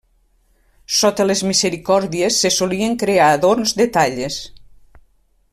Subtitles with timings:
[0.99, 4.43] Sota les misericòrdies se solien crear adorns de talles.